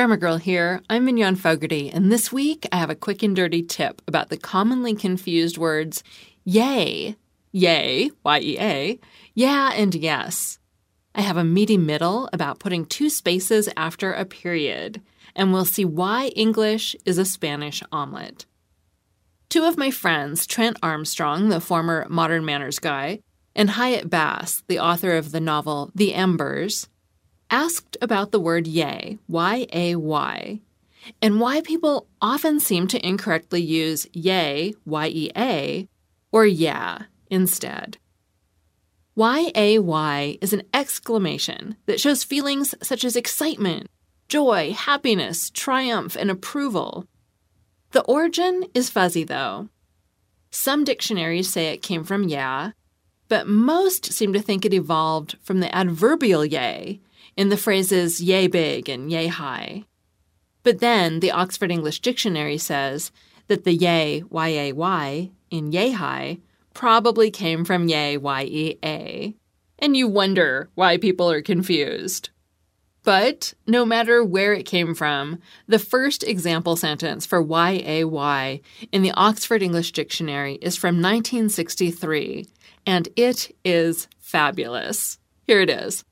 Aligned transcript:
Grammar 0.00 0.16
Girl 0.16 0.38
here. 0.38 0.80
I'm 0.88 1.04
Mignon 1.04 1.36
Fogarty, 1.36 1.90
and 1.90 2.10
this 2.10 2.32
week 2.32 2.66
I 2.72 2.78
have 2.78 2.88
a 2.88 2.94
quick 2.94 3.22
and 3.22 3.36
dirty 3.36 3.62
tip 3.62 4.00
about 4.08 4.30
the 4.30 4.38
commonly 4.38 4.94
confused 4.94 5.58
words 5.58 6.02
yay, 6.42 7.16
yay, 7.52 8.10
Y 8.24 8.40
E 8.40 8.58
A, 8.58 8.98
yeah, 9.34 9.72
and 9.74 9.94
yes. 9.94 10.58
I 11.14 11.20
have 11.20 11.36
a 11.36 11.44
meaty 11.44 11.76
middle 11.76 12.30
about 12.32 12.60
putting 12.60 12.86
two 12.86 13.10
spaces 13.10 13.68
after 13.76 14.14
a 14.14 14.24
period, 14.24 15.02
and 15.36 15.52
we'll 15.52 15.66
see 15.66 15.84
why 15.84 16.28
English 16.28 16.96
is 17.04 17.18
a 17.18 17.26
Spanish 17.26 17.82
omelet. 17.92 18.46
Two 19.50 19.64
of 19.64 19.76
my 19.76 19.90
friends, 19.90 20.46
Trent 20.46 20.78
Armstrong, 20.82 21.50
the 21.50 21.60
former 21.60 22.06
Modern 22.08 22.46
Manners 22.46 22.78
guy, 22.78 23.20
and 23.54 23.68
Hyatt 23.68 24.08
Bass, 24.08 24.62
the 24.66 24.78
author 24.78 25.18
of 25.18 25.30
the 25.30 25.40
novel 25.40 25.90
The 25.94 26.14
Embers, 26.14 26.88
asked 27.50 27.96
about 28.00 28.30
the 28.30 28.40
word 28.40 28.66
yay, 28.66 29.18
Y 29.28 29.66
A 29.72 29.96
Y, 29.96 30.60
and 31.20 31.40
why 31.40 31.60
people 31.60 32.06
often 32.20 32.60
seem 32.60 32.86
to 32.88 33.06
incorrectly 33.06 33.62
use 33.62 34.06
yay, 34.12 34.74
Y 34.84 35.06
E 35.08 35.30
A, 35.36 35.88
or 36.32 36.46
yeah 36.46 37.04
instead. 37.30 37.98
Y 39.14 39.50
A 39.54 39.78
Y 39.78 40.38
is 40.40 40.52
an 40.52 40.62
exclamation 40.72 41.76
that 41.86 42.00
shows 42.00 42.24
feelings 42.24 42.74
such 42.82 43.04
as 43.04 43.16
excitement, 43.16 43.88
joy, 44.28 44.72
happiness, 44.72 45.50
triumph, 45.50 46.16
and 46.16 46.30
approval. 46.30 47.06
The 47.90 48.02
origin 48.02 48.66
is 48.72 48.88
fuzzy, 48.88 49.24
though. 49.24 49.68
Some 50.52 50.84
dictionaries 50.84 51.48
say 51.48 51.66
it 51.68 51.82
came 51.82 52.04
from 52.04 52.28
yeah, 52.28 52.72
but 53.28 53.46
most 53.46 54.12
seem 54.12 54.32
to 54.32 54.40
think 54.40 54.64
it 54.64 54.74
evolved 54.74 55.36
from 55.42 55.60
the 55.60 55.74
adverbial 55.74 56.44
yay, 56.44 57.00
in 57.36 57.48
the 57.48 57.56
phrases 57.56 58.20
yay 58.20 58.46
big 58.46 58.88
and 58.88 59.10
yay 59.10 59.26
high. 59.26 59.84
But 60.62 60.80
then 60.80 61.20
the 61.20 61.30
Oxford 61.30 61.70
English 61.70 62.00
Dictionary 62.00 62.58
says 62.58 63.10
that 63.48 63.64
the 63.64 63.74
yay, 63.74 64.22
Y-A-Y, 64.28 65.30
in 65.50 65.72
yay 65.72 65.90
high 65.90 66.38
probably 66.74 67.30
came 67.30 67.64
from 67.64 67.88
yay, 67.88 68.16
Y-E-A. 68.16 69.34
And 69.78 69.96
you 69.96 70.06
wonder 70.06 70.68
why 70.74 70.98
people 70.98 71.30
are 71.30 71.42
confused. 71.42 72.30
But 73.02 73.54
no 73.66 73.86
matter 73.86 74.22
where 74.22 74.52
it 74.52 74.66
came 74.66 74.94
from, 74.94 75.38
the 75.66 75.78
first 75.78 76.22
example 76.22 76.76
sentence 76.76 77.24
for 77.24 77.42
YAY 77.42 78.60
in 78.92 79.02
the 79.02 79.12
Oxford 79.12 79.62
English 79.62 79.92
Dictionary 79.92 80.56
is 80.60 80.76
from 80.76 80.96
1963, 80.96 82.46
and 82.84 83.08
it 83.16 83.56
is 83.64 84.06
fabulous. 84.18 85.18
Here 85.46 85.62
it 85.62 85.70
is. 85.70 86.04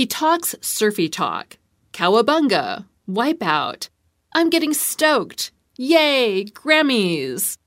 He 0.00 0.06
talks 0.06 0.54
surfy 0.62 1.10
talk. 1.10 1.58
Cowabunga. 1.92 2.86
Wipeout. 3.06 3.90
I'm 4.32 4.48
getting 4.48 4.72
stoked. 4.72 5.50
Yay, 5.76 6.46
gremmies. 6.46 7.58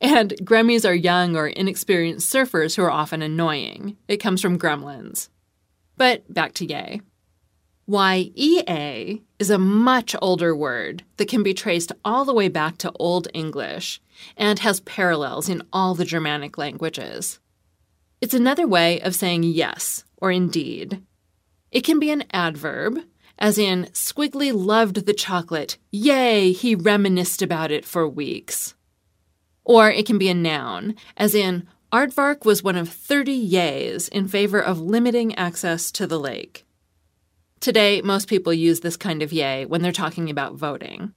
And 0.00 0.30
Gremmies 0.44 0.88
are 0.88 0.94
young 0.94 1.36
or 1.36 1.46
inexperienced 1.46 2.32
surfers 2.32 2.74
who 2.74 2.82
are 2.84 2.90
often 2.90 3.20
annoying. 3.20 3.98
It 4.08 4.16
comes 4.16 4.40
from 4.40 4.58
gremlins. 4.58 5.28
But 5.98 6.32
back 6.32 6.54
to 6.54 6.64
yay. 6.64 7.02
YEA 7.86 9.20
is 9.38 9.50
a 9.50 9.58
much 9.58 10.16
older 10.22 10.56
word 10.56 11.02
that 11.18 11.28
can 11.28 11.42
be 11.42 11.52
traced 11.52 11.92
all 12.02 12.24
the 12.24 12.32
way 12.32 12.48
back 12.48 12.78
to 12.78 12.92
Old 12.92 13.28
English 13.34 14.00
and 14.38 14.58
has 14.60 14.80
parallels 14.80 15.50
in 15.50 15.62
all 15.70 15.94
the 15.94 16.06
Germanic 16.06 16.56
languages. 16.56 17.40
It's 18.22 18.32
another 18.32 18.66
way 18.66 19.02
of 19.02 19.14
saying 19.14 19.42
yes 19.42 20.06
or 20.16 20.30
indeed. 20.30 21.02
It 21.74 21.82
can 21.82 21.98
be 21.98 22.12
an 22.12 22.22
adverb, 22.32 23.00
as 23.36 23.58
in, 23.58 23.86
Squiggly 23.86 24.52
loved 24.54 25.06
the 25.06 25.12
chocolate. 25.12 25.76
Yay, 25.90 26.52
he 26.52 26.76
reminisced 26.76 27.42
about 27.42 27.72
it 27.72 27.84
for 27.84 28.08
weeks. 28.08 28.74
Or 29.64 29.90
it 29.90 30.06
can 30.06 30.16
be 30.16 30.28
a 30.28 30.34
noun, 30.34 30.94
as 31.16 31.34
in, 31.34 31.66
Aardvark 31.92 32.44
was 32.44 32.62
one 32.62 32.76
of 32.76 32.88
30 32.88 33.50
yays 33.50 34.08
in 34.08 34.28
favor 34.28 34.60
of 34.60 34.80
limiting 34.80 35.34
access 35.34 35.90
to 35.92 36.06
the 36.06 36.18
lake. 36.18 36.64
Today, 37.58 38.00
most 38.02 38.28
people 38.28 38.52
use 38.52 38.80
this 38.80 38.96
kind 38.96 39.20
of 39.20 39.32
yay 39.32 39.66
when 39.66 39.82
they're 39.82 39.90
talking 39.90 40.30
about 40.30 40.54
voting. 40.54 41.12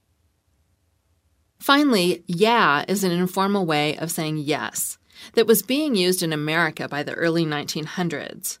Finally, 1.60 2.24
yeah 2.26 2.84
is 2.88 3.04
an 3.04 3.12
informal 3.12 3.64
way 3.64 3.96
of 3.98 4.10
saying 4.10 4.38
yes 4.38 4.98
that 5.34 5.46
was 5.46 5.62
being 5.62 5.94
used 5.94 6.22
in 6.22 6.32
America 6.32 6.88
by 6.88 7.04
the 7.04 7.14
early 7.14 7.44
1900s. 7.44 8.58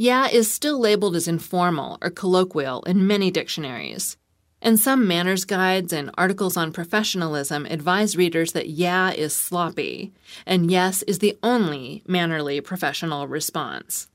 Yeah 0.00 0.28
is 0.28 0.50
still 0.50 0.78
labeled 0.78 1.16
as 1.16 1.26
informal 1.26 1.98
or 2.00 2.08
colloquial 2.08 2.82
in 2.84 3.04
many 3.04 3.32
dictionaries. 3.32 4.16
And 4.62 4.78
some 4.78 5.08
manners 5.08 5.44
guides 5.44 5.92
and 5.92 6.12
articles 6.16 6.56
on 6.56 6.72
professionalism 6.72 7.66
advise 7.66 8.16
readers 8.16 8.52
that 8.52 8.68
yeah 8.68 9.10
is 9.10 9.34
sloppy, 9.34 10.12
and 10.46 10.70
yes 10.70 11.02
is 11.02 11.18
the 11.18 11.36
only 11.42 12.04
mannerly 12.06 12.60
professional 12.60 13.26
response. 13.26 14.06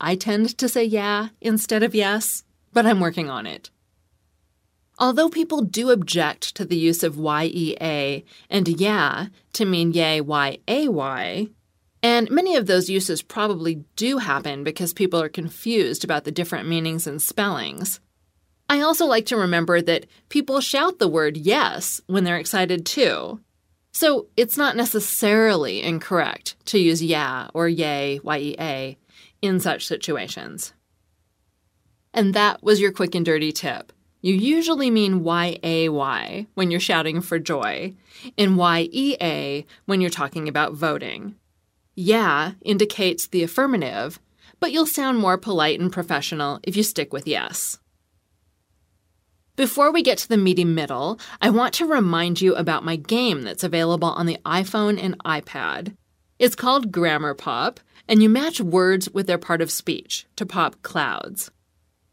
I 0.00 0.14
tend 0.14 0.56
to 0.58 0.68
say 0.68 0.84
yeah 0.84 1.28
instead 1.40 1.82
of 1.82 1.94
yes, 1.94 2.44
but 2.72 2.86
I'm 2.86 3.00
working 3.00 3.28
on 3.28 3.46
it. 3.46 3.70
Although 4.96 5.28
people 5.28 5.62
do 5.62 5.90
object 5.90 6.54
to 6.54 6.64
the 6.64 6.76
use 6.76 7.02
of 7.02 7.16
YEA 7.16 8.22
and 8.48 8.68
yeah 8.68 9.26
to 9.54 9.64
mean 9.64 9.92
yay 9.92 10.20
Y-A-Y, 10.20 11.48
and 12.02 12.30
many 12.30 12.56
of 12.56 12.66
those 12.66 12.88
uses 12.88 13.22
probably 13.22 13.84
do 13.96 14.18
happen 14.18 14.64
because 14.64 14.92
people 14.92 15.20
are 15.20 15.28
confused 15.28 16.04
about 16.04 16.24
the 16.24 16.32
different 16.32 16.68
meanings 16.68 17.06
and 17.06 17.20
spellings. 17.20 18.00
I 18.68 18.80
also 18.80 19.06
like 19.06 19.26
to 19.26 19.36
remember 19.36 19.82
that 19.82 20.06
people 20.28 20.60
shout 20.60 20.98
the 20.98 21.08
word 21.08 21.36
yes 21.36 22.00
when 22.06 22.24
they're 22.24 22.38
excited 22.38 22.86
too. 22.86 23.40
So 23.92 24.28
it's 24.36 24.56
not 24.56 24.76
necessarily 24.76 25.82
incorrect 25.82 26.54
to 26.66 26.78
use 26.78 27.02
yeah 27.02 27.48
or 27.52 27.68
yay, 27.68 28.20
Y-E-A, 28.22 28.96
in 29.42 29.60
such 29.60 29.86
situations. 29.86 30.72
And 32.14 32.34
that 32.34 32.62
was 32.62 32.80
your 32.80 32.92
quick 32.92 33.14
and 33.14 33.24
dirty 33.26 33.52
tip. 33.52 33.92
You 34.22 34.34
usually 34.34 34.90
mean 34.90 35.24
Y-A-Y 35.24 36.46
when 36.54 36.70
you're 36.70 36.78
shouting 36.78 37.20
for 37.22 37.38
joy, 37.38 37.94
and 38.36 38.56
Y-E-A 38.56 39.66
when 39.86 40.00
you're 40.00 40.10
talking 40.10 40.46
about 40.46 40.74
voting. 40.74 41.34
Yeah 42.00 42.52
indicates 42.62 43.26
the 43.26 43.42
affirmative, 43.42 44.18
but 44.58 44.72
you'll 44.72 44.86
sound 44.86 45.18
more 45.18 45.36
polite 45.36 45.78
and 45.78 45.92
professional 45.92 46.58
if 46.62 46.74
you 46.74 46.82
stick 46.82 47.12
with 47.12 47.28
yes. 47.28 47.78
Before 49.54 49.92
we 49.92 50.02
get 50.02 50.16
to 50.18 50.28
the 50.28 50.38
meaty 50.38 50.64
middle, 50.64 51.20
I 51.42 51.50
want 51.50 51.74
to 51.74 51.84
remind 51.84 52.40
you 52.40 52.54
about 52.54 52.86
my 52.86 52.96
game 52.96 53.42
that's 53.42 53.64
available 53.64 54.08
on 54.08 54.24
the 54.24 54.38
iPhone 54.46 54.98
and 54.98 55.18
iPad. 55.24 55.94
It's 56.38 56.56
called 56.56 56.90
Grammar 56.90 57.34
Pop, 57.34 57.80
and 58.08 58.22
you 58.22 58.30
match 58.30 58.62
words 58.62 59.10
with 59.10 59.26
their 59.26 59.36
part 59.36 59.60
of 59.60 59.70
speech 59.70 60.26
to 60.36 60.46
pop 60.46 60.80
clouds. 60.80 61.50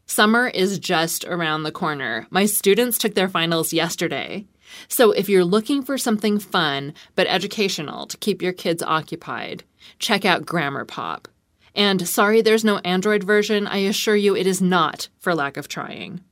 Summer 0.04 0.48
is 0.48 0.78
just 0.78 1.24
around 1.24 1.62
the 1.62 1.72
corner. 1.72 2.26
My 2.28 2.44
students 2.44 2.98
took 2.98 3.14
their 3.14 3.28
finals 3.28 3.72
yesterday. 3.72 4.46
So 4.88 5.12
if 5.12 5.28
you're 5.28 5.44
looking 5.44 5.82
for 5.82 5.98
something 5.98 6.38
fun 6.38 6.94
but 7.14 7.26
educational 7.26 8.06
to 8.06 8.16
keep 8.16 8.42
your 8.42 8.52
kids 8.52 8.82
occupied, 8.82 9.64
check 9.98 10.24
out 10.24 10.46
Grammar 10.46 10.84
Pop. 10.84 11.28
And 11.74 12.08
sorry 12.08 12.40
there's 12.40 12.64
no 12.64 12.78
Android 12.78 13.22
version, 13.22 13.66
I 13.66 13.78
assure 13.78 14.16
you 14.16 14.34
it 14.36 14.46
is 14.46 14.60
not 14.60 15.08
for 15.18 15.34
lack 15.34 15.56
of 15.56 15.68
trying. 15.68 16.22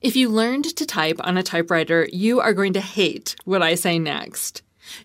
If 0.00 0.16
you 0.16 0.28
learned 0.28 0.64
to 0.76 0.86
type 0.86 1.20
on 1.22 1.36
a 1.36 1.42
typewriter, 1.42 2.08
you 2.12 2.40
are 2.40 2.52
going 2.52 2.72
to 2.72 2.80
hate 2.80 3.36
what 3.44 3.62
I 3.62 3.76
say 3.76 3.98
next. 4.00 4.62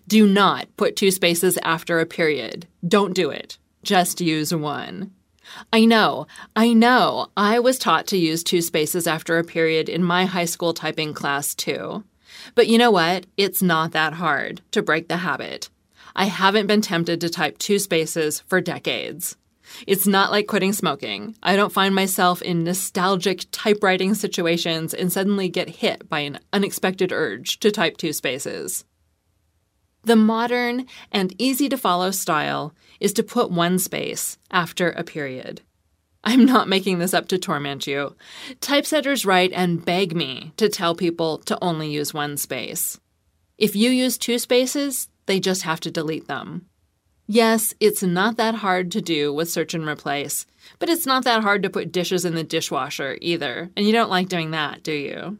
Do 0.08 0.26
not 0.26 0.66
put 0.76 0.96
two 0.96 1.12
spaces 1.12 1.58
after 1.62 2.00
a 2.00 2.06
period. 2.06 2.66
Don't 2.86 3.14
do 3.14 3.30
it. 3.30 3.58
Just 3.84 4.20
use 4.20 4.52
one. 4.52 5.12
I 5.72 5.84
know, 5.84 6.26
I 6.54 6.72
know, 6.72 7.28
I 7.36 7.58
was 7.58 7.78
taught 7.78 8.06
to 8.08 8.16
use 8.16 8.42
two 8.42 8.62
spaces 8.62 9.06
after 9.06 9.38
a 9.38 9.44
period 9.44 9.88
in 9.88 10.02
my 10.02 10.24
high 10.24 10.44
school 10.44 10.74
typing 10.74 11.14
class 11.14 11.54
too. 11.54 12.04
But 12.54 12.68
you 12.68 12.78
know 12.78 12.90
what? 12.90 13.26
It's 13.36 13.62
not 13.62 13.92
that 13.92 14.14
hard 14.14 14.62
to 14.72 14.82
break 14.82 15.08
the 15.08 15.18
habit. 15.18 15.70
I 16.14 16.26
haven't 16.26 16.66
been 16.66 16.80
tempted 16.80 17.20
to 17.20 17.28
type 17.28 17.58
two 17.58 17.78
spaces 17.78 18.40
for 18.40 18.60
decades. 18.60 19.36
It's 19.86 20.06
not 20.06 20.30
like 20.30 20.46
quitting 20.46 20.72
smoking. 20.72 21.36
I 21.42 21.56
don't 21.56 21.72
find 21.72 21.94
myself 21.94 22.42
in 22.42 22.64
nostalgic 22.64 23.44
typewriting 23.52 24.14
situations 24.14 24.94
and 24.94 25.12
suddenly 25.12 25.48
get 25.48 25.68
hit 25.68 26.08
by 26.08 26.20
an 26.20 26.40
unexpected 26.52 27.12
urge 27.12 27.60
to 27.60 27.70
type 27.70 27.96
two 27.96 28.12
spaces. 28.12 28.84
The 30.08 30.16
modern 30.16 30.86
and 31.12 31.34
easy 31.36 31.68
to 31.68 31.76
follow 31.76 32.12
style 32.12 32.74
is 32.98 33.12
to 33.12 33.22
put 33.22 33.50
one 33.50 33.78
space 33.78 34.38
after 34.50 34.88
a 34.88 35.04
period. 35.04 35.60
I'm 36.24 36.46
not 36.46 36.66
making 36.66 36.98
this 36.98 37.12
up 37.12 37.28
to 37.28 37.36
torment 37.36 37.86
you. 37.86 38.16
Typesetters 38.62 39.26
write 39.26 39.52
and 39.52 39.84
beg 39.84 40.16
me 40.16 40.54
to 40.56 40.70
tell 40.70 40.94
people 40.94 41.36
to 41.40 41.58
only 41.60 41.90
use 41.90 42.14
one 42.14 42.38
space. 42.38 42.98
If 43.58 43.76
you 43.76 43.90
use 43.90 44.16
two 44.16 44.38
spaces, 44.38 45.10
they 45.26 45.40
just 45.40 45.64
have 45.64 45.80
to 45.80 45.90
delete 45.90 46.26
them. 46.26 46.64
Yes, 47.26 47.74
it's 47.78 48.02
not 48.02 48.38
that 48.38 48.54
hard 48.54 48.90
to 48.92 49.02
do 49.02 49.30
with 49.30 49.50
search 49.50 49.74
and 49.74 49.86
replace, 49.86 50.46
but 50.78 50.88
it's 50.88 51.04
not 51.04 51.24
that 51.24 51.42
hard 51.42 51.62
to 51.64 51.68
put 51.68 51.92
dishes 51.92 52.24
in 52.24 52.34
the 52.34 52.42
dishwasher 52.42 53.18
either, 53.20 53.70
and 53.76 53.84
you 53.84 53.92
don't 53.92 54.08
like 54.08 54.30
doing 54.30 54.52
that, 54.52 54.82
do 54.82 54.92
you? 54.92 55.36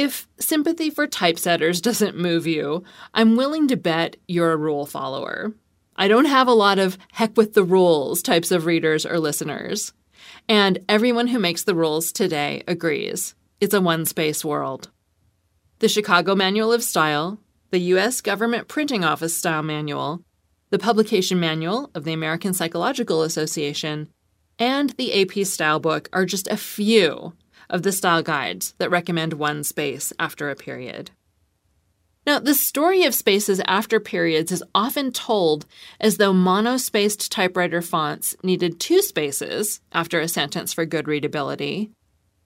If 0.00 0.28
sympathy 0.38 0.90
for 0.90 1.08
typesetters 1.08 1.80
doesn't 1.82 2.16
move 2.16 2.46
you, 2.46 2.84
I'm 3.14 3.34
willing 3.34 3.66
to 3.66 3.76
bet 3.76 4.16
you're 4.28 4.52
a 4.52 4.56
rule 4.56 4.86
follower. 4.86 5.52
I 5.96 6.06
don't 6.06 6.26
have 6.26 6.46
a 6.46 6.52
lot 6.52 6.78
of 6.78 6.96
heck 7.10 7.36
with 7.36 7.54
the 7.54 7.64
rules 7.64 8.22
types 8.22 8.52
of 8.52 8.64
readers 8.64 9.04
or 9.04 9.18
listeners. 9.18 9.92
And 10.48 10.78
everyone 10.88 11.26
who 11.26 11.40
makes 11.40 11.64
the 11.64 11.74
rules 11.74 12.12
today 12.12 12.62
agrees 12.68 13.34
it's 13.60 13.74
a 13.74 13.80
one 13.80 14.04
space 14.04 14.44
world. 14.44 14.88
The 15.80 15.88
Chicago 15.88 16.36
Manual 16.36 16.72
of 16.72 16.84
Style, 16.84 17.40
the 17.72 17.80
U.S. 17.94 18.20
Government 18.20 18.68
Printing 18.68 19.02
Office 19.02 19.36
Style 19.36 19.64
Manual, 19.64 20.22
the 20.70 20.78
Publication 20.78 21.40
Manual 21.40 21.90
of 21.96 22.04
the 22.04 22.12
American 22.12 22.54
Psychological 22.54 23.22
Association, 23.24 24.08
and 24.60 24.90
the 24.90 25.22
AP 25.22 25.44
Style 25.44 25.80
Book 25.80 26.08
are 26.12 26.24
just 26.24 26.46
a 26.46 26.56
few 26.56 27.32
of 27.70 27.82
the 27.82 27.92
style 27.92 28.22
guides 28.22 28.74
that 28.78 28.90
recommend 28.90 29.34
one 29.34 29.64
space 29.64 30.12
after 30.18 30.50
a 30.50 30.56
period. 30.56 31.10
Now, 32.26 32.38
the 32.38 32.54
story 32.54 33.04
of 33.04 33.14
spaces 33.14 33.60
after 33.66 33.98
periods 34.00 34.52
is 34.52 34.62
often 34.74 35.12
told 35.12 35.64
as 35.98 36.18
though 36.18 36.34
monospaced 36.34 37.30
typewriter 37.30 37.80
fonts 37.80 38.36
needed 38.42 38.78
two 38.78 39.00
spaces 39.00 39.80
after 39.92 40.20
a 40.20 40.28
sentence 40.28 40.74
for 40.74 40.84
good 40.84 41.08
readability, 41.08 41.90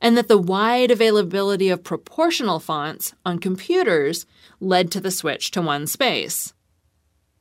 and 0.01 0.17
that 0.17 0.29
the 0.29 0.39
wide 0.39 0.93
availability 0.93 1.69
of 1.69 1.83
proportional 1.83 2.61
fonts 2.61 3.15
on 3.25 3.41
computers 3.41 4.25
led 4.61 4.91
to 4.93 5.01
the 5.01 5.11
switch 5.11 5.51
to 5.51 5.61
one 5.61 5.89
space. 5.89 6.53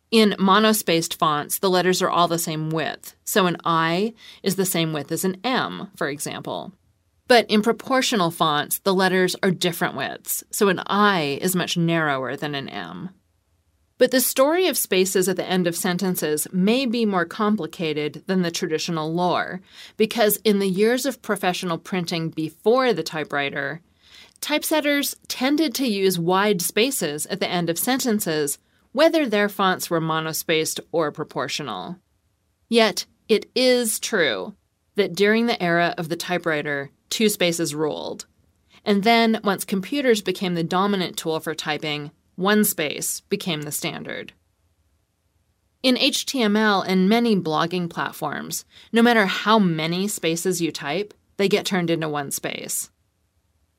In 0.09 0.31
monospaced 0.39 1.13
fonts, 1.13 1.59
the 1.59 1.69
letters 1.69 2.01
are 2.01 2.09
all 2.09 2.27
the 2.27 2.39
same 2.39 2.69
width, 2.69 3.15
so 3.23 3.45
an 3.45 3.57
I 3.63 4.13
is 4.41 4.55
the 4.55 4.65
same 4.65 4.93
width 4.93 5.11
as 5.11 5.23
an 5.23 5.37
M, 5.43 5.89
for 5.95 6.09
example. 6.09 6.73
But 7.31 7.49
in 7.49 7.61
proportional 7.61 8.29
fonts, 8.29 8.79
the 8.79 8.93
letters 8.93 9.37
are 9.41 9.51
different 9.51 9.95
widths, 9.95 10.43
so 10.51 10.67
an 10.67 10.81
I 10.85 11.39
is 11.41 11.55
much 11.55 11.77
narrower 11.77 12.35
than 12.35 12.55
an 12.55 12.67
M. 12.67 13.11
But 13.97 14.11
the 14.11 14.19
story 14.19 14.67
of 14.67 14.77
spaces 14.77 15.29
at 15.29 15.37
the 15.37 15.49
end 15.49 15.65
of 15.65 15.73
sentences 15.73 16.45
may 16.51 16.85
be 16.85 17.05
more 17.05 17.23
complicated 17.23 18.23
than 18.27 18.41
the 18.41 18.51
traditional 18.51 19.13
lore, 19.13 19.61
because 19.95 20.41
in 20.43 20.59
the 20.59 20.67
years 20.67 21.05
of 21.05 21.21
professional 21.21 21.77
printing 21.77 22.31
before 22.31 22.91
the 22.91 23.01
typewriter, 23.01 23.79
typesetters 24.41 25.15
tended 25.29 25.73
to 25.75 25.87
use 25.87 26.19
wide 26.19 26.61
spaces 26.61 27.27
at 27.27 27.39
the 27.39 27.49
end 27.49 27.69
of 27.69 27.79
sentences, 27.79 28.59
whether 28.91 29.25
their 29.25 29.47
fonts 29.47 29.89
were 29.89 30.01
monospaced 30.01 30.81
or 30.91 31.13
proportional. 31.13 31.95
Yet, 32.67 33.05
it 33.29 33.49
is 33.55 34.01
true 34.01 34.53
that 34.95 35.15
during 35.15 35.45
the 35.45 35.63
era 35.63 35.95
of 35.97 36.09
the 36.09 36.17
typewriter, 36.17 36.91
two 37.11 37.29
spaces 37.29 37.75
ruled. 37.75 38.25
And 38.83 39.03
then, 39.03 39.39
once 39.43 39.63
computers 39.63 40.21
became 40.21 40.55
the 40.55 40.63
dominant 40.63 41.17
tool 41.17 41.39
for 41.39 41.53
typing, 41.53 42.09
one 42.35 42.63
space 42.63 43.19
became 43.21 43.61
the 43.61 43.71
standard. 43.71 44.33
In 45.83 45.95
HTML 45.95 46.83
and 46.87 47.09
many 47.09 47.35
blogging 47.35 47.89
platforms, 47.89 48.65
no 48.91 49.01
matter 49.01 49.25
how 49.25 49.59
many 49.59 50.07
spaces 50.07 50.61
you 50.61 50.71
type, 50.71 51.13
they 51.37 51.47
get 51.47 51.65
turned 51.65 51.89
into 51.89 52.09
one 52.09 52.31
space. 52.31 52.89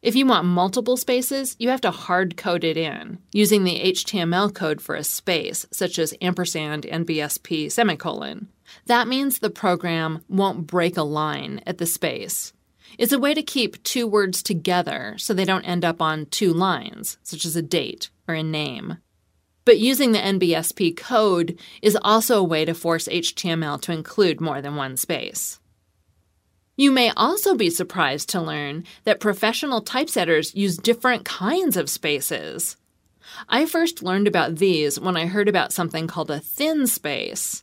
If 0.03 0.17
you 0.17 0.27
want 0.27 0.47
multiple 0.47 0.97
spaces, 0.97 1.55
you 1.61 1.69
have 1.69 1.81
to 1.83 1.93
hard 1.93 2.37
code 2.37 2.65
it 2.65 2.77
in, 2.77 3.19
using 3.33 3.63
the 3.63 3.93
HTML 3.93 4.53
code 4.53 4.81
for 4.81 4.97
a 4.97 5.05
space, 5.05 5.65
such 5.71 5.97
as 5.97 6.13
ampersand 6.21 6.83
NBSP 6.83 7.71
semicolon. 7.71 8.49
That 8.87 9.07
means 9.07 9.39
the 9.39 9.49
program 9.49 10.25
won't 10.29 10.67
break 10.67 10.97
a 10.97 11.05
line 11.05 11.63
at 11.69 11.79
the 11.79 11.87
space. 11.87 12.53
It's 12.99 13.13
a 13.13 13.19
way 13.19 13.35
to 13.35 13.43
keep 13.43 13.83
two 13.83 14.07
words 14.07 14.43
together 14.43 15.15
so 15.19 15.33
they 15.33 15.45
don't 15.45 15.65
end 15.65 15.85
up 15.85 16.03
on 16.03 16.27
two 16.27 16.53
lines, 16.53 17.19
such 17.23 17.45
as 17.45 17.57
a 17.57 17.63
date 17.63 18.11
or 18.29 18.35
a 18.35 18.43
name. 18.43 18.99
But 19.65 19.79
using 19.79 20.13
the 20.13 20.19
NBSP 20.19 20.97
code 20.97 21.59
is 21.81 21.97
also 22.01 22.39
a 22.39 22.45
way 22.45 22.65
to 22.65 22.75
force 22.75 23.09
HTML 23.09 23.81
to 23.83 23.93
include 23.93 24.41
more 24.41 24.61
than 24.61 24.77
one 24.77 24.97
space. 24.97 25.61
You 26.77 26.91
may 26.91 27.11
also 27.17 27.55
be 27.55 27.71
surprised 27.71 28.29
to 28.31 28.41
learn 28.41 28.85
that 29.05 29.21
professional 29.21 29.83
typesetters 29.83 30.55
use 30.55 30.77
different 30.77 31.25
kinds 31.25 31.77
of 31.77 31.91
spaces. 31.91 32.77
I 33.49 33.67
first 33.67 34.03
learned 34.03 34.27
about 34.27 34.57
these 34.57 34.99
when 34.99 35.17
I 35.17 35.27
heard 35.27 35.49
about 35.49 35.73
something 35.73 36.07
called 36.07 36.31
a 36.31 36.41
thin 36.41 36.87
space. 36.87 37.63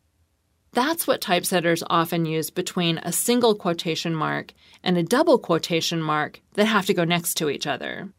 That's 0.72 1.08
what 1.08 1.22
typesetters 1.22 1.84
often 1.90 2.26
use 2.26 2.50
between 2.50 3.00
a 3.00 3.12
single 3.12 3.56
quotation 3.56 4.14
mark 4.14 4.54
and 4.84 4.98
a 4.98 5.04
double 5.04 5.40
quotation 5.40 6.02
mark 6.02 6.42
that 6.54 6.66
have 6.66 6.86
to 6.86 6.94
go 6.94 7.04
next 7.04 7.36
to 7.36 7.50
each 7.50 7.66
other. 7.66 8.10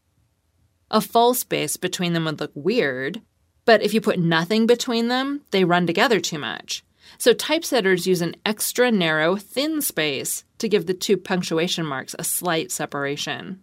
A 0.89 0.99
full 0.99 1.33
space 1.33 1.77
between 1.77 2.13
them 2.13 2.25
would 2.25 2.39
look 2.41 2.51
weird, 2.53 3.21
but 3.63 3.81
if 3.81 3.93
you 3.93 4.01
put 4.01 4.19
nothing 4.19 4.67
between 4.67 5.07
them, 5.07 5.41
they 5.51 5.63
run 5.63 5.87
together 5.87 6.19
too 6.19 6.39
much. 6.39 6.83
So 7.17 7.33
typesetters 7.33 8.05
use 8.05 8.21
an 8.21 8.35
extra 8.45 8.91
narrow, 8.91 9.35
thin 9.37 9.81
space 9.81 10.43
to 10.57 10.67
give 10.67 10.85
the 10.85 10.93
two 10.93 11.17
punctuation 11.17 11.85
marks 11.85 12.15
a 12.19 12.23
slight 12.23 12.71
separation. 12.71 13.61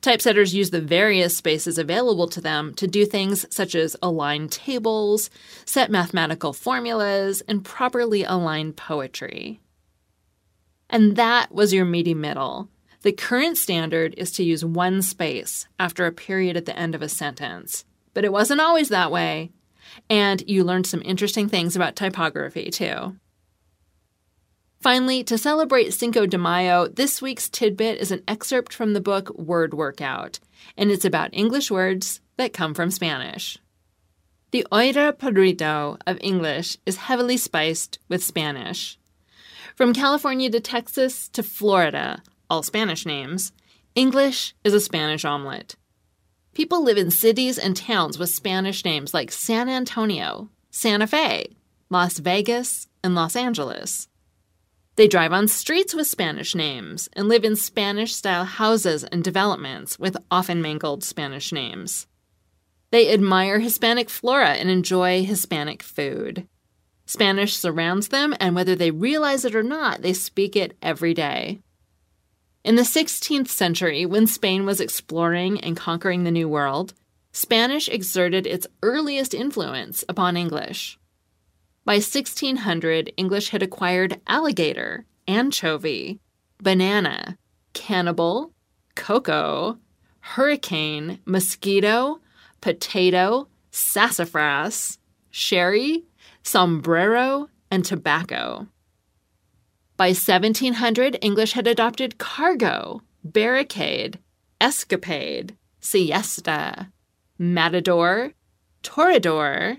Typesetters 0.00 0.54
use 0.54 0.70
the 0.70 0.80
various 0.80 1.36
spaces 1.36 1.78
available 1.78 2.28
to 2.28 2.40
them 2.40 2.74
to 2.74 2.86
do 2.86 3.04
things 3.04 3.46
such 3.50 3.74
as 3.74 3.96
align 4.02 4.48
tables, 4.48 5.30
set 5.64 5.90
mathematical 5.90 6.52
formulas, 6.52 7.42
and 7.48 7.64
properly 7.64 8.24
align 8.24 8.72
poetry. 8.72 9.60
And 10.90 11.16
that 11.16 11.52
was 11.52 11.72
your 11.72 11.84
meaty 11.84 12.14
middle. 12.14 12.68
The 13.02 13.12
current 13.12 13.56
standard 13.56 14.14
is 14.16 14.32
to 14.32 14.44
use 14.44 14.64
one 14.64 15.02
space 15.02 15.68
after 15.78 16.06
a 16.06 16.12
period 16.12 16.56
at 16.56 16.64
the 16.64 16.76
end 16.76 16.94
of 16.94 17.02
a 17.02 17.08
sentence. 17.08 17.84
But 18.14 18.24
it 18.24 18.32
wasn't 18.32 18.60
always 18.60 18.88
that 18.88 19.12
way. 19.12 19.52
And 20.10 20.42
you 20.48 20.64
learned 20.64 20.86
some 20.86 21.02
interesting 21.04 21.48
things 21.48 21.76
about 21.76 21.94
typography, 21.94 22.70
too. 22.70 23.16
Finally, 24.80 25.24
to 25.24 25.36
celebrate 25.36 25.92
Cinco 25.92 26.24
de 26.24 26.38
Mayo, 26.38 26.86
this 26.86 27.20
week's 27.20 27.48
tidbit 27.48 27.98
is 27.98 28.12
an 28.12 28.22
excerpt 28.28 28.72
from 28.72 28.92
the 28.92 29.00
book 29.00 29.36
Word 29.36 29.74
Workout, 29.74 30.38
and 30.76 30.92
it's 30.92 31.04
about 31.04 31.30
English 31.32 31.68
words 31.68 32.20
that 32.36 32.52
come 32.52 32.74
from 32.74 32.92
Spanish. 32.92 33.58
The 34.52 34.64
olla 34.70 35.12
podrida 35.12 35.98
of 36.06 36.18
English 36.20 36.76
is 36.86 36.96
heavily 36.96 37.36
spiced 37.36 37.98
with 38.08 38.22
Spanish. 38.22 38.98
From 39.74 39.92
California 39.92 40.48
to 40.50 40.60
Texas 40.60 41.28
to 41.30 41.42
Florida, 41.42 42.22
all 42.48 42.62
Spanish 42.62 43.04
names, 43.04 43.52
English 43.96 44.54
is 44.62 44.74
a 44.74 44.80
Spanish 44.80 45.24
omelet. 45.24 45.74
People 46.54 46.84
live 46.84 46.98
in 46.98 47.10
cities 47.10 47.58
and 47.58 47.76
towns 47.76 48.16
with 48.16 48.30
Spanish 48.30 48.84
names 48.84 49.12
like 49.12 49.32
San 49.32 49.68
Antonio, 49.68 50.50
Santa 50.70 51.08
Fe, 51.08 51.56
Las 51.90 52.18
Vegas, 52.18 52.86
and 53.02 53.16
Los 53.16 53.34
Angeles. 53.34 54.07
They 54.98 55.06
drive 55.06 55.32
on 55.32 55.46
streets 55.46 55.94
with 55.94 56.08
Spanish 56.08 56.56
names 56.56 57.08
and 57.12 57.28
live 57.28 57.44
in 57.44 57.54
Spanish 57.54 58.12
style 58.12 58.44
houses 58.44 59.04
and 59.04 59.22
developments 59.22 59.96
with 59.96 60.16
often 60.28 60.60
mangled 60.60 61.04
Spanish 61.04 61.52
names. 61.52 62.08
They 62.90 63.12
admire 63.14 63.60
Hispanic 63.60 64.10
flora 64.10 64.54
and 64.54 64.68
enjoy 64.68 65.24
Hispanic 65.24 65.84
food. 65.84 66.48
Spanish 67.06 67.54
surrounds 67.54 68.08
them, 68.08 68.34
and 68.40 68.56
whether 68.56 68.74
they 68.74 68.90
realize 68.90 69.44
it 69.44 69.54
or 69.54 69.62
not, 69.62 70.02
they 70.02 70.12
speak 70.12 70.56
it 70.56 70.76
every 70.82 71.14
day. 71.14 71.60
In 72.64 72.74
the 72.74 72.82
16th 72.82 73.46
century, 73.46 74.04
when 74.04 74.26
Spain 74.26 74.66
was 74.66 74.80
exploring 74.80 75.60
and 75.60 75.76
conquering 75.76 76.24
the 76.24 76.32
New 76.32 76.48
World, 76.48 76.92
Spanish 77.30 77.88
exerted 77.88 78.48
its 78.48 78.66
earliest 78.82 79.32
influence 79.32 80.02
upon 80.08 80.36
English. 80.36 80.98
By 81.88 81.94
1600, 81.94 83.14
English 83.16 83.48
had 83.48 83.62
acquired 83.62 84.20
alligator, 84.26 85.06
anchovy, 85.26 86.20
banana, 86.58 87.38
cannibal, 87.72 88.52
cocoa, 88.94 89.78
hurricane, 90.20 91.20
mosquito, 91.24 92.20
potato, 92.60 93.48
sassafras, 93.70 94.98
sherry, 95.30 96.04
sombrero, 96.42 97.48
and 97.70 97.86
tobacco. 97.86 98.66
By 99.96 100.08
1700, 100.08 101.16
English 101.22 101.52
had 101.52 101.66
adopted 101.66 102.18
cargo, 102.18 103.00
barricade, 103.24 104.18
escapade, 104.60 105.56
siesta, 105.80 106.92
matador, 107.38 108.34
toreador, 108.82 109.78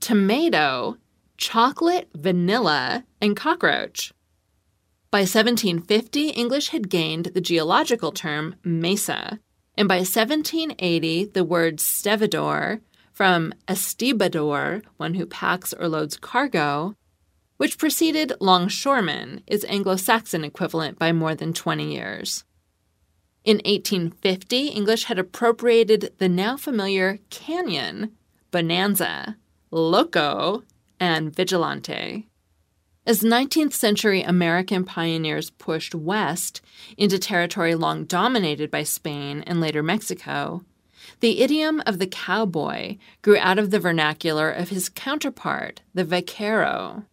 tomato, 0.00 0.98
chocolate, 1.36 2.08
vanilla, 2.14 3.04
and 3.20 3.36
cockroach. 3.36 4.12
By 5.10 5.20
1750, 5.20 6.30
English 6.30 6.68
had 6.68 6.90
gained 6.90 7.26
the 7.26 7.40
geological 7.40 8.12
term 8.12 8.56
mesa, 8.64 9.40
and 9.76 9.88
by 9.88 9.98
1780, 9.98 11.26
the 11.26 11.44
word 11.44 11.80
stevedore, 11.80 12.80
from 13.12 13.54
estibador, 13.66 14.82
one 14.98 15.14
who 15.14 15.24
packs 15.24 15.72
or 15.72 15.88
loads 15.88 16.18
cargo, 16.18 16.94
which 17.56 17.78
preceded 17.78 18.34
longshoreman, 18.40 19.42
is 19.46 19.64
Anglo 19.64 19.96
Saxon 19.96 20.44
equivalent 20.44 20.98
by 20.98 21.12
more 21.12 21.34
than 21.34 21.54
20 21.54 21.94
years. 21.94 22.44
In 23.44 23.56
1850, 23.58 24.68
English 24.68 25.04
had 25.04 25.18
appropriated 25.18 26.12
the 26.18 26.28
now 26.28 26.56
familiar 26.56 27.18
canyon, 27.30 28.12
bonanza, 28.50 29.36
loco, 29.70 30.64
and 30.98 31.34
vigilante. 31.34 32.28
As 33.06 33.22
19th 33.22 33.72
century 33.72 34.22
American 34.22 34.84
pioneers 34.84 35.50
pushed 35.50 35.94
west 35.94 36.60
into 36.96 37.18
territory 37.18 37.74
long 37.76 38.04
dominated 38.04 38.70
by 38.70 38.82
Spain 38.82 39.44
and 39.46 39.60
later 39.60 39.82
Mexico, 39.82 40.64
the 41.20 41.40
idiom 41.40 41.82
of 41.86 41.98
the 42.00 42.06
cowboy 42.06 42.96
grew 43.22 43.36
out 43.38 43.58
of 43.58 43.70
the 43.70 43.78
vernacular 43.78 44.50
of 44.50 44.70
his 44.70 44.88
counterpart, 44.88 45.82
the 45.94 46.04
vaquero. 46.04 47.04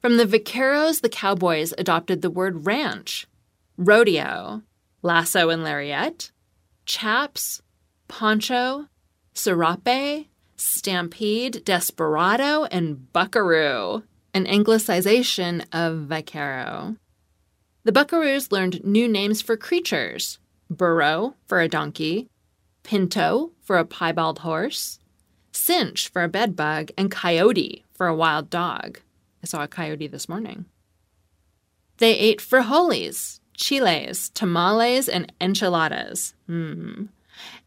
From 0.00 0.16
the 0.16 0.26
vaqueros, 0.26 1.00
the 1.00 1.08
cowboys 1.08 1.74
adopted 1.76 2.22
the 2.22 2.30
word 2.30 2.66
ranch, 2.66 3.26
rodeo, 3.76 4.62
lasso 5.02 5.48
and 5.50 5.64
lariat, 5.64 6.30
chaps, 6.86 7.62
poncho, 8.06 8.86
serape, 9.32 10.28
stampede, 10.56 11.64
desperado, 11.64 12.64
and 12.64 13.12
buckaroo 13.12 14.02
an 14.34 14.46
anglicization 14.46 15.64
of 15.72 16.08
vaquero. 16.08 16.96
The 17.84 17.92
buckaroos 17.92 18.50
learned 18.50 18.84
new 18.84 19.08
names 19.08 19.40
for 19.40 19.56
creatures 19.56 20.38
burro 20.68 21.34
for 21.46 21.60
a 21.60 21.68
donkey, 21.68 22.28
pinto 22.82 23.52
for 23.60 23.78
a 23.78 23.84
piebald 23.84 24.40
horse, 24.40 24.98
chinch 25.52 26.08
for 26.08 26.24
a 26.24 26.28
bedbug, 26.28 26.90
and 26.98 27.10
coyote 27.10 27.84
for 27.92 28.06
a 28.06 28.14
wild 28.14 28.50
dog. 28.50 28.98
I 29.42 29.46
saw 29.46 29.62
a 29.62 29.68
coyote 29.68 30.08
this 30.08 30.28
morning. 30.28 30.64
They 31.98 32.18
ate 32.18 32.40
frijoles, 32.40 33.38
chiles, 33.54 34.30
tamales, 34.30 35.08
and 35.08 35.32
enchiladas. 35.40 36.34
Hmm. 36.46 37.04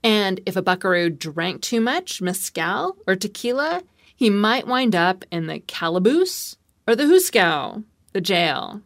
And 0.04 0.40
if 0.46 0.56
a 0.56 0.62
buckaroo 0.62 1.10
drank 1.10 1.62
too 1.62 1.82
much 1.82 2.22
mezcal 2.22 2.98
or 3.08 3.16
tequila, 3.16 3.84
he 4.16 4.30
might 4.30 4.68
wind 4.68 4.96
up 4.96 5.26
in 5.32 5.48
the 5.48 5.60
calaboose 5.60 6.56
or 6.88 6.96
the 6.96 7.04
hoosegow, 7.04 7.84
the 8.14 8.22
jail. 8.22 8.82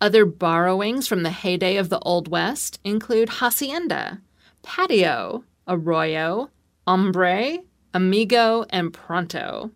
Other 0.00 0.24
borrowings 0.24 1.06
from 1.06 1.22
the 1.22 1.30
heyday 1.30 1.76
of 1.76 1.88
the 1.88 2.00
Old 2.00 2.28
West 2.28 2.80
include 2.84 3.28
hacienda, 3.28 4.20
patio, 4.62 5.44
arroyo, 5.66 6.50
hombre, 6.86 7.58
amigo, 7.94 8.64
and 8.70 8.92
pronto. 8.92 9.70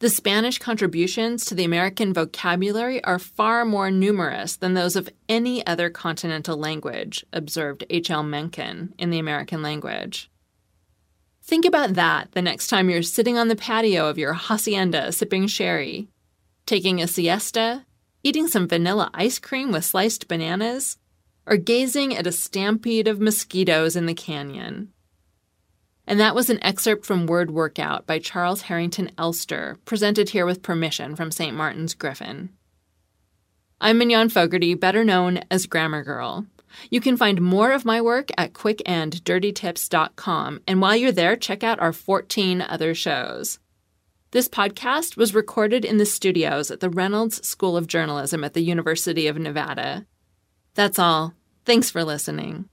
The 0.00 0.08
Spanish 0.08 0.58
contributions 0.58 1.44
to 1.46 1.56
the 1.56 1.64
American 1.64 2.14
vocabulary 2.14 3.02
are 3.02 3.18
far 3.18 3.64
more 3.64 3.90
numerous 3.90 4.54
than 4.54 4.74
those 4.74 4.94
of 4.94 5.08
any 5.28 5.66
other 5.66 5.90
continental 5.90 6.56
language, 6.56 7.26
observed 7.32 7.84
H.L. 7.90 8.22
Mencken 8.22 8.94
in 8.96 9.10
the 9.10 9.18
American 9.18 9.60
language. 9.60 10.30
Think 11.42 11.64
about 11.64 11.94
that 11.94 12.30
the 12.30 12.42
next 12.42 12.68
time 12.68 12.88
you're 12.88 13.02
sitting 13.02 13.36
on 13.36 13.48
the 13.48 13.56
patio 13.56 14.08
of 14.08 14.18
your 14.18 14.34
hacienda 14.34 15.10
sipping 15.10 15.48
sherry, 15.48 16.06
taking 16.64 17.02
a 17.02 17.08
siesta, 17.08 17.84
eating 18.22 18.46
some 18.46 18.68
vanilla 18.68 19.10
ice 19.14 19.40
cream 19.40 19.72
with 19.72 19.84
sliced 19.84 20.28
bananas, 20.28 20.96
or 21.44 21.56
gazing 21.56 22.14
at 22.14 22.26
a 22.26 22.30
stampede 22.30 23.08
of 23.08 23.18
mosquitoes 23.18 23.96
in 23.96 24.06
the 24.06 24.14
canyon. 24.14 24.92
And 26.08 26.18
that 26.18 26.34
was 26.34 26.48
an 26.48 26.64
excerpt 26.64 27.04
from 27.04 27.26
Word 27.26 27.50
Workout 27.50 28.06
by 28.06 28.18
Charles 28.18 28.62
Harrington 28.62 29.10
Elster, 29.18 29.76
presented 29.84 30.30
here 30.30 30.46
with 30.46 30.62
permission 30.62 31.14
from 31.14 31.30
St. 31.30 31.54
Martin's 31.54 31.92
Griffin. 31.92 32.48
I'm 33.78 33.98
Mignon 33.98 34.30
Fogarty, 34.30 34.72
better 34.72 35.04
known 35.04 35.40
as 35.50 35.66
Grammar 35.66 36.02
Girl. 36.02 36.46
You 36.90 37.02
can 37.02 37.18
find 37.18 37.42
more 37.42 37.72
of 37.72 37.84
my 37.84 38.00
work 38.00 38.30
at 38.38 38.54
quickanddirtytips.com, 38.54 40.60
and 40.66 40.80
while 40.80 40.96
you're 40.96 41.12
there, 41.12 41.36
check 41.36 41.62
out 41.62 41.78
our 41.78 41.92
14 41.92 42.62
other 42.62 42.94
shows. 42.94 43.58
This 44.30 44.48
podcast 44.48 45.18
was 45.18 45.34
recorded 45.34 45.84
in 45.84 45.98
the 45.98 46.06
studios 46.06 46.70
at 46.70 46.80
the 46.80 46.88
Reynolds 46.88 47.46
School 47.46 47.76
of 47.76 47.86
Journalism 47.86 48.44
at 48.44 48.54
the 48.54 48.62
University 48.62 49.26
of 49.26 49.36
Nevada. 49.36 50.06
That's 50.72 50.98
all. 50.98 51.34
Thanks 51.66 51.90
for 51.90 52.02
listening. 52.02 52.70